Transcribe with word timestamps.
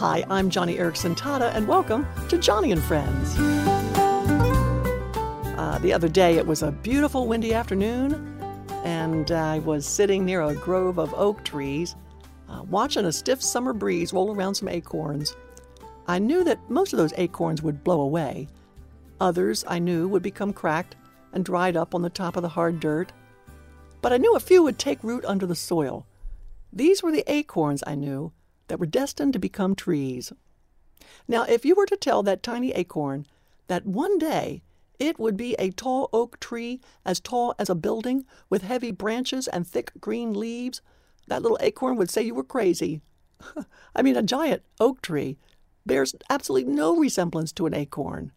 Hi, 0.00 0.24
I'm 0.30 0.48
Joni 0.48 0.78
Eareckson 0.78 1.14
Tada, 1.14 1.54
and 1.54 1.68
welcome 1.68 2.06
to 2.30 2.38
Joni 2.38 2.72
and 2.72 2.82
Friends. 2.82 3.34
Uh, 5.58 5.78
the 5.82 5.92
other 5.92 6.08
day, 6.08 6.38
it 6.38 6.46
was 6.46 6.62
a 6.62 6.72
beautiful 6.72 7.28
windy 7.28 7.52
afternoon, 7.52 8.14
and 8.82 9.30
I 9.30 9.58
was 9.58 9.86
sitting 9.86 10.24
near 10.24 10.40
a 10.40 10.54
grove 10.54 10.98
of 10.98 11.12
oak 11.12 11.44
trees, 11.44 11.96
uh, 12.48 12.62
watching 12.70 13.04
a 13.04 13.12
stiff 13.12 13.42
summer 13.42 13.74
breeze 13.74 14.14
roll 14.14 14.34
around 14.34 14.54
some 14.54 14.68
acorns. 14.68 15.36
I 16.06 16.18
knew 16.18 16.44
that 16.44 16.70
most 16.70 16.94
of 16.94 16.96
those 16.96 17.12
acorns 17.18 17.60
would 17.60 17.84
blow 17.84 18.00
away. 18.00 18.48
Others, 19.20 19.66
I 19.68 19.80
knew, 19.80 20.08
would 20.08 20.22
become 20.22 20.54
cracked 20.54 20.96
and 21.34 21.44
dried 21.44 21.76
up 21.76 21.94
on 21.94 22.00
the 22.00 22.08
top 22.08 22.36
of 22.36 22.42
the 22.42 22.48
hard 22.48 22.80
dirt. 22.80 23.12
But 24.00 24.14
I 24.14 24.16
knew 24.16 24.34
a 24.34 24.40
few 24.40 24.62
would 24.62 24.78
take 24.78 25.04
root 25.04 25.26
under 25.26 25.44
the 25.44 25.54
soil. 25.54 26.06
These 26.72 27.02
were 27.02 27.12
the 27.12 27.30
acorns, 27.30 27.84
I 27.86 27.96
knew, 27.96 28.32
that 28.70 28.78
were 28.78 28.86
destined 28.86 29.32
to 29.32 29.38
become 29.40 29.74
trees. 29.74 30.32
Now, 31.26 31.42
if 31.42 31.64
you 31.64 31.74
were 31.74 31.86
to 31.86 31.96
tell 31.96 32.22
that 32.22 32.42
tiny 32.42 32.70
acorn 32.70 33.26
that 33.66 33.84
one 33.84 34.16
day 34.16 34.62
it 35.00 35.18
would 35.18 35.36
be 35.36 35.54
a 35.58 35.70
tall 35.70 36.08
oak 36.12 36.38
tree 36.38 36.80
as 37.04 37.18
tall 37.18 37.52
as 37.58 37.68
a 37.68 37.74
building 37.74 38.24
with 38.48 38.62
heavy 38.62 38.92
branches 38.92 39.48
and 39.48 39.66
thick 39.66 39.90
green 40.00 40.34
leaves, 40.34 40.80
that 41.26 41.42
little 41.42 41.58
acorn 41.60 41.96
would 41.96 42.10
say 42.10 42.22
you 42.22 42.34
were 42.34 42.44
crazy. 42.44 43.00
I 43.96 44.02
mean, 44.02 44.16
a 44.16 44.22
giant 44.22 44.62
oak 44.78 45.02
tree 45.02 45.36
bears 45.84 46.14
absolutely 46.30 46.72
no 46.72 46.96
resemblance 46.96 47.50
to 47.52 47.66
an 47.66 47.74
acorn. 47.74 48.30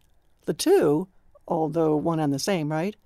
The 0.46 0.54
two, 0.54 1.06
although 1.46 1.94
one 1.94 2.18
and 2.18 2.32
the 2.32 2.40
same, 2.40 2.72
right? 2.72 2.96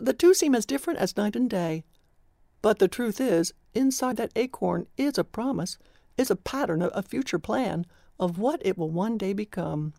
The 0.00 0.14
two 0.14 0.32
seem 0.32 0.54
as 0.54 0.64
different 0.64 0.98
as 0.98 1.16
night 1.16 1.36
and 1.36 1.50
day. 1.50 1.84
But 2.62 2.78
the 2.78 2.88
truth 2.88 3.20
is, 3.20 3.52
inside 3.74 4.16
that 4.16 4.32
acorn 4.34 4.86
is 4.96 5.18
a 5.18 5.24
promise 5.24 5.76
is 6.16 6.30
a 6.30 6.36
pattern, 6.36 6.82
a 6.82 7.02
future 7.02 7.38
plan 7.38 7.86
of 8.18 8.38
what 8.38 8.60
it 8.64 8.78
will 8.78 8.90
one 8.90 9.18
day 9.18 9.32
become. 9.32 9.92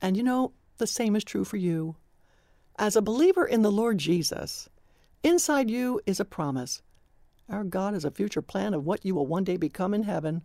And 0.00 0.16
you 0.16 0.22
know, 0.22 0.52
the 0.78 0.86
same 0.86 1.14
is 1.14 1.24
true 1.24 1.44
for 1.44 1.56
you. 1.56 1.96
As 2.78 2.96
a 2.96 3.02
believer 3.02 3.44
in 3.44 3.62
the 3.62 3.70
Lord 3.70 3.98
Jesus, 3.98 4.68
inside 5.22 5.70
you 5.70 6.00
is 6.06 6.18
a 6.18 6.24
promise. 6.24 6.82
Our 7.48 7.64
God 7.64 7.94
has 7.94 8.04
a 8.04 8.10
future 8.10 8.42
plan 8.42 8.74
of 8.74 8.84
what 8.84 9.04
you 9.04 9.14
will 9.14 9.26
one 9.26 9.44
day 9.44 9.56
become 9.56 9.94
in 9.94 10.04
heaven, 10.04 10.42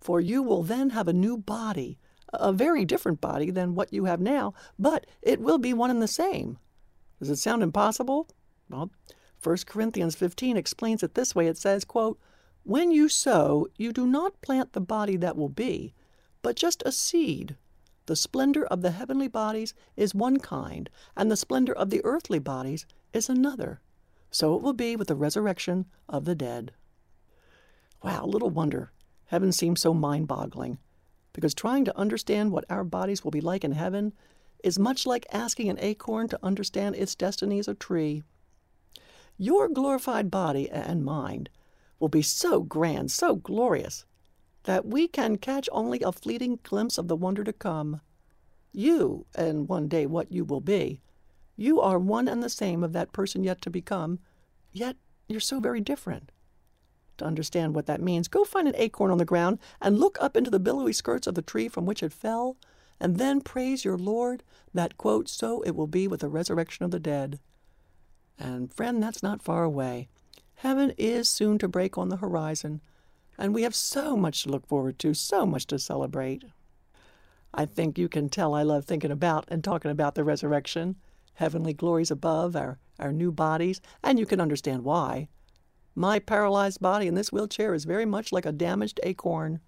for 0.00 0.20
you 0.20 0.42
will 0.42 0.62
then 0.62 0.90
have 0.90 1.08
a 1.08 1.12
new 1.12 1.36
body, 1.36 1.98
a 2.32 2.52
very 2.52 2.84
different 2.84 3.20
body 3.20 3.50
than 3.50 3.74
what 3.74 3.92
you 3.92 4.04
have 4.04 4.20
now, 4.20 4.54
but 4.78 5.06
it 5.20 5.40
will 5.40 5.58
be 5.58 5.74
one 5.74 5.90
and 5.90 6.00
the 6.00 6.08
same. 6.08 6.58
Does 7.18 7.30
it 7.30 7.36
sound 7.36 7.62
impossible? 7.62 8.28
Well, 8.70 8.90
1 9.42 9.56
Corinthians 9.66 10.14
15 10.14 10.56
explains 10.56 11.02
it 11.02 11.14
this 11.14 11.34
way. 11.34 11.46
It 11.48 11.58
says, 11.58 11.84
quote, 11.84 12.18
when 12.68 12.90
you 12.90 13.08
sow, 13.08 13.66
you 13.78 13.94
do 13.94 14.06
not 14.06 14.42
plant 14.42 14.74
the 14.74 14.80
body 14.80 15.16
that 15.16 15.38
will 15.38 15.48
be, 15.48 15.94
but 16.42 16.54
just 16.54 16.82
a 16.84 16.92
seed. 16.92 17.56
The 18.04 18.14
splendor 18.14 18.66
of 18.66 18.82
the 18.82 18.90
heavenly 18.90 19.26
bodies 19.26 19.72
is 19.96 20.14
one 20.14 20.38
kind, 20.38 20.90
and 21.16 21.30
the 21.30 21.36
splendor 21.36 21.72
of 21.72 21.88
the 21.88 22.04
earthly 22.04 22.38
bodies 22.38 22.84
is 23.14 23.30
another. 23.30 23.80
So 24.30 24.54
it 24.54 24.60
will 24.60 24.74
be 24.74 24.96
with 24.96 25.08
the 25.08 25.14
resurrection 25.14 25.86
of 26.10 26.26
the 26.26 26.34
dead. 26.34 26.72
Wow, 28.02 28.26
little 28.26 28.50
wonder. 28.50 28.92
Heaven 29.28 29.50
seems 29.50 29.80
so 29.80 29.94
mind 29.94 30.28
boggling, 30.28 30.76
because 31.32 31.54
trying 31.54 31.86
to 31.86 31.98
understand 31.98 32.52
what 32.52 32.66
our 32.68 32.84
bodies 32.84 33.24
will 33.24 33.30
be 33.30 33.40
like 33.40 33.64
in 33.64 33.72
heaven 33.72 34.12
is 34.62 34.78
much 34.78 35.06
like 35.06 35.24
asking 35.32 35.70
an 35.70 35.78
acorn 35.80 36.28
to 36.28 36.38
understand 36.42 36.96
its 36.96 37.14
destiny 37.14 37.58
as 37.60 37.68
a 37.68 37.72
tree. 37.74 38.24
Your 39.38 39.68
glorified 39.70 40.30
body 40.30 40.68
and 40.68 41.02
mind 41.02 41.48
will 41.98 42.08
be 42.08 42.22
so 42.22 42.60
grand, 42.60 43.10
so 43.10 43.36
glorious, 43.36 44.04
that 44.64 44.86
we 44.86 45.08
can 45.08 45.36
catch 45.36 45.68
only 45.72 46.00
a 46.02 46.12
fleeting 46.12 46.58
glimpse 46.62 46.98
of 46.98 47.08
the 47.08 47.16
wonder 47.16 47.44
to 47.44 47.52
come. 47.52 48.00
You, 48.72 49.26
and 49.34 49.68
one 49.68 49.88
day 49.88 50.06
what 50.06 50.30
you 50.30 50.44
will 50.44 50.60
be, 50.60 51.00
you 51.56 51.80
are 51.80 51.98
one 51.98 52.28
and 52.28 52.42
the 52.42 52.48
same 52.48 52.84
of 52.84 52.92
that 52.92 53.12
person 53.12 53.42
yet 53.42 53.60
to 53.62 53.70
become, 53.70 54.20
yet 54.72 54.96
you're 55.28 55.40
so 55.40 55.58
very 55.58 55.80
different. 55.80 56.30
To 57.16 57.24
understand 57.24 57.74
what 57.74 57.86
that 57.86 58.00
means, 58.00 58.28
go 58.28 58.44
find 58.44 58.68
an 58.68 58.76
acorn 58.76 59.10
on 59.10 59.18
the 59.18 59.24
ground 59.24 59.58
and 59.80 59.98
look 59.98 60.16
up 60.20 60.36
into 60.36 60.50
the 60.50 60.60
billowy 60.60 60.92
skirts 60.92 61.26
of 61.26 61.34
the 61.34 61.42
tree 61.42 61.66
from 61.66 61.84
which 61.84 62.02
it 62.02 62.12
fell, 62.12 62.56
and 63.00 63.16
then 63.16 63.40
praise 63.40 63.84
your 63.84 63.98
Lord 63.98 64.44
that, 64.72 64.96
quote, 64.96 65.28
so 65.28 65.62
it 65.62 65.74
will 65.74 65.88
be 65.88 66.06
with 66.06 66.20
the 66.20 66.28
resurrection 66.28 66.84
of 66.84 66.92
the 66.92 67.00
dead. 67.00 67.40
And 68.38 68.72
friend, 68.72 69.02
that's 69.02 69.22
not 69.22 69.42
far 69.42 69.64
away. 69.64 70.08
Heaven 70.62 70.92
is 70.98 71.28
soon 71.28 71.56
to 71.58 71.68
break 71.68 71.96
on 71.96 72.08
the 72.08 72.16
horizon, 72.16 72.80
and 73.38 73.54
we 73.54 73.62
have 73.62 73.76
so 73.76 74.16
much 74.16 74.42
to 74.42 74.48
look 74.48 74.66
forward 74.66 74.98
to, 74.98 75.14
so 75.14 75.46
much 75.46 75.68
to 75.68 75.78
celebrate. 75.78 76.42
I 77.54 77.64
think 77.64 77.96
you 77.96 78.08
can 78.08 78.28
tell 78.28 78.54
I 78.54 78.64
love 78.64 78.84
thinking 78.84 79.12
about 79.12 79.44
and 79.46 79.62
talking 79.62 79.92
about 79.92 80.16
the 80.16 80.24
resurrection, 80.24 80.96
heavenly 81.34 81.74
glories 81.74 82.10
above, 82.10 82.56
our, 82.56 82.80
our 82.98 83.12
new 83.12 83.30
bodies, 83.30 83.80
and 84.02 84.18
you 84.18 84.26
can 84.26 84.40
understand 84.40 84.82
why. 84.82 85.28
My 85.94 86.18
paralyzed 86.18 86.80
body 86.80 87.06
in 87.06 87.14
this 87.14 87.30
wheelchair 87.30 87.72
is 87.72 87.84
very 87.84 88.04
much 88.04 88.32
like 88.32 88.44
a 88.44 88.50
damaged 88.50 88.98
acorn. 89.04 89.60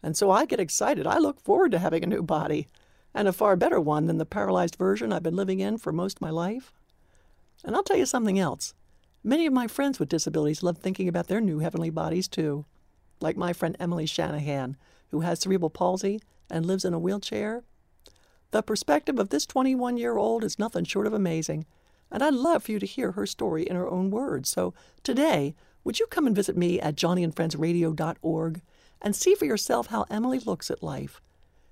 And 0.00 0.16
so 0.16 0.30
I 0.30 0.44
get 0.44 0.60
excited. 0.60 1.08
I 1.08 1.18
look 1.18 1.40
forward 1.40 1.72
to 1.72 1.80
having 1.80 2.04
a 2.04 2.06
new 2.06 2.22
body, 2.22 2.68
and 3.12 3.26
a 3.26 3.32
far 3.32 3.56
better 3.56 3.80
one 3.80 4.06
than 4.06 4.18
the 4.18 4.26
paralyzed 4.26 4.76
version 4.76 5.12
I've 5.12 5.24
been 5.24 5.34
living 5.34 5.58
in 5.58 5.76
for 5.76 5.90
most 5.90 6.18
of 6.18 6.22
my 6.22 6.30
life. 6.30 6.72
And 7.64 7.74
I'll 7.74 7.82
tell 7.82 7.96
you 7.96 8.06
something 8.06 8.38
else. 8.38 8.74
Many 9.22 9.44
of 9.44 9.52
my 9.52 9.66
friends 9.66 9.98
with 9.98 10.08
disabilities 10.08 10.62
love 10.62 10.78
thinking 10.78 11.06
about 11.06 11.26
their 11.26 11.42
new 11.42 11.58
heavenly 11.58 11.90
bodies 11.90 12.26
too, 12.26 12.64
like 13.20 13.36
my 13.36 13.52
friend 13.52 13.76
Emily 13.78 14.06
Shanahan, 14.06 14.78
who 15.10 15.20
has 15.20 15.40
cerebral 15.40 15.68
palsy 15.68 16.22
and 16.50 16.64
lives 16.64 16.86
in 16.86 16.94
a 16.94 16.98
wheelchair. 16.98 17.62
The 18.50 18.62
perspective 18.62 19.18
of 19.18 19.28
this 19.28 19.44
21 19.44 19.98
year 19.98 20.16
old 20.16 20.42
is 20.42 20.58
nothing 20.58 20.84
short 20.84 21.06
of 21.06 21.12
amazing, 21.12 21.66
and 22.10 22.22
I'd 22.22 22.32
love 22.32 22.62
for 22.62 22.72
you 22.72 22.78
to 22.78 22.86
hear 22.86 23.12
her 23.12 23.26
story 23.26 23.64
in 23.64 23.76
her 23.76 23.86
own 23.86 24.10
words. 24.10 24.48
So 24.48 24.72
today, 25.02 25.54
would 25.84 26.00
you 26.00 26.06
come 26.06 26.26
and 26.26 26.34
visit 26.34 26.56
me 26.56 26.80
at 26.80 26.96
joniandfriendsradio.org 26.96 28.62
and 29.02 29.14
see 29.14 29.34
for 29.34 29.44
yourself 29.44 29.88
how 29.88 30.06
Emily 30.08 30.38
looks 30.38 30.70
at 30.70 30.82
life, 30.82 31.20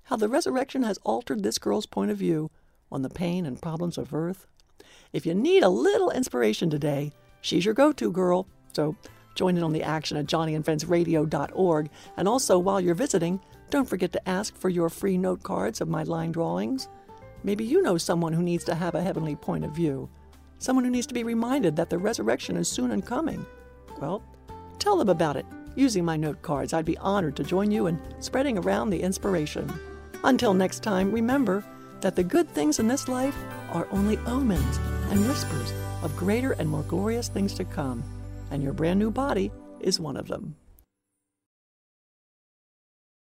how 0.03 0.17
the 0.17 0.29
resurrection 0.29 0.83
has 0.83 0.99
altered 1.03 1.41
this 1.41 1.57
girl's 1.57 1.87
point 1.87 2.11
of 2.11 2.17
view 2.17 2.51
on 2.91 3.01
the 3.01 3.09
pain 3.09 3.47
and 3.47 3.59
problems 3.59 3.97
of 3.97 4.13
earth? 4.13 4.45
If 5.11 5.25
you 5.25 5.33
need 5.33 5.63
a 5.63 5.69
little 5.69 6.11
inspiration 6.11 6.69
today, 6.69 7.11
She's 7.41 7.65
your 7.65 7.73
go 7.73 7.91
to 7.93 8.11
girl. 8.11 8.47
So 8.73 8.95
join 9.35 9.57
in 9.57 9.63
on 9.63 9.73
the 9.73 9.83
action 9.83 10.17
at 10.17 10.25
joniandfriendsradio.org. 10.25 11.89
And 12.17 12.27
also, 12.27 12.59
while 12.59 12.81
you're 12.81 12.95
visiting, 12.95 13.39
don't 13.69 13.87
forget 13.87 14.11
to 14.13 14.29
ask 14.29 14.55
for 14.57 14.69
your 14.69 14.89
free 14.89 15.17
note 15.17 15.43
cards 15.43 15.81
of 15.81 15.87
my 15.87 16.03
line 16.03 16.31
drawings. 16.31 16.87
Maybe 17.43 17.63
you 17.63 17.81
know 17.81 17.97
someone 17.97 18.33
who 18.33 18.43
needs 18.43 18.63
to 18.65 18.75
have 18.75 18.95
a 18.95 19.01
heavenly 19.01 19.35
point 19.35 19.63
of 19.63 19.71
view, 19.71 20.09
someone 20.57 20.83
who 20.83 20.91
needs 20.91 21.07
to 21.07 21.13
be 21.13 21.23
reminded 21.23 21.75
that 21.75 21.89
the 21.89 21.97
resurrection 21.97 22.57
is 22.57 22.67
soon 22.67 22.91
and 22.91 23.05
coming. 23.05 23.45
Well, 23.99 24.23
tell 24.77 24.97
them 24.97 25.09
about 25.09 25.37
it 25.37 25.45
using 25.75 26.03
my 26.03 26.17
note 26.17 26.41
cards. 26.41 26.73
I'd 26.73 26.85
be 26.85 26.97
honored 26.97 27.35
to 27.37 27.43
join 27.43 27.71
you 27.71 27.87
in 27.87 28.01
spreading 28.19 28.57
around 28.57 28.89
the 28.89 29.01
inspiration. 29.01 29.71
Until 30.23 30.53
next 30.53 30.83
time, 30.83 31.11
remember 31.11 31.63
that 32.01 32.15
the 32.15 32.23
good 32.23 32.49
things 32.49 32.79
in 32.79 32.87
this 32.87 33.07
life 33.07 33.35
are 33.71 33.87
only 33.91 34.17
omens 34.19 34.77
and 35.09 35.27
whispers 35.27 35.73
of 36.01 36.15
greater 36.15 36.53
and 36.53 36.69
more 36.69 36.83
glorious 36.83 37.27
things 37.27 37.53
to 37.55 37.65
come, 37.65 38.03
and 38.51 38.63
your 38.63 38.73
brand 38.73 38.99
new 38.99 39.11
body 39.11 39.51
is 39.81 39.99
one 39.99 40.17
of 40.17 40.27
them. 40.27 40.55